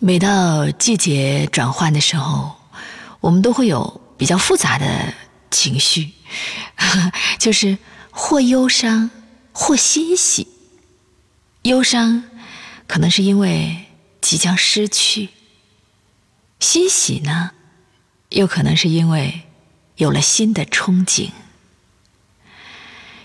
[0.00, 2.54] 每到季节转换的时候，
[3.18, 5.12] 我们都会有比较复杂的
[5.50, 6.12] 情绪，
[7.36, 7.78] 就是
[8.12, 9.10] 或忧伤，
[9.52, 10.46] 或欣喜。
[11.62, 12.22] 忧伤
[12.86, 13.86] 可能是因为
[14.20, 15.30] 即将失去，
[16.60, 17.50] 欣喜呢，
[18.28, 19.42] 又可能是因为
[19.96, 21.32] 有了新的憧憬。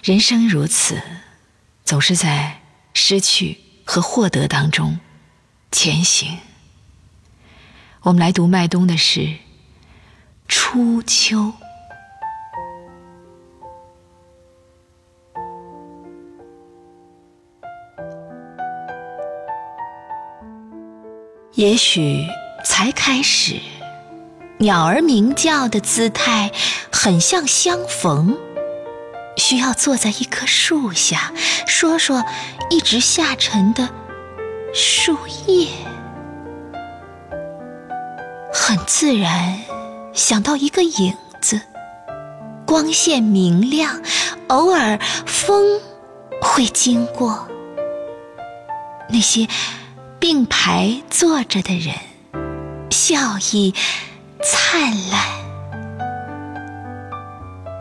[0.01, 0.99] 人生如此，
[1.85, 2.63] 总是在
[2.95, 4.99] 失去和获得当中
[5.71, 6.39] 前行。
[8.04, 9.21] 我们来读麦冬的诗
[10.49, 11.38] 《初秋》。
[21.53, 22.27] 也许
[22.66, 23.62] 才开始，
[24.57, 26.51] 鸟儿鸣叫的姿态
[26.91, 28.38] 很像相逢。
[29.38, 31.31] 需要坐在一棵树下，
[31.65, 32.26] 说说
[32.70, 33.90] 一直下沉的
[34.73, 35.17] 树
[35.48, 35.70] 叶，
[38.66, 39.59] 很自然
[40.13, 41.60] 想到一个影子，
[42.65, 44.01] 光线明亮，
[44.48, 45.82] 偶尔风
[46.41, 47.46] 会经过，
[49.10, 49.49] 那些
[50.18, 51.93] 并排坐着的人，
[52.90, 53.76] 笑意
[54.41, 55.27] 灿烂，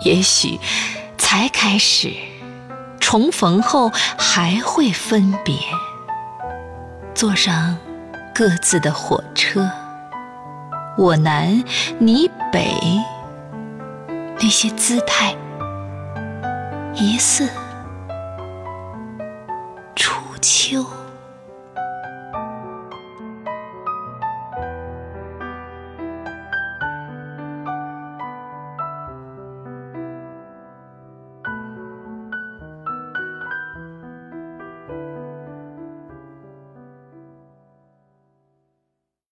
[0.05, 0.59] 也许。
[1.17, 2.13] 才开始，
[3.01, 5.55] 重逢后还会分别，
[7.15, 7.79] 坐上
[8.35, 9.71] 各自的火车。
[10.99, 11.65] 我南，
[11.99, 12.71] 你北，
[14.39, 15.35] 那些姿态
[16.95, 17.49] 疑似
[19.97, 20.85] 初秋。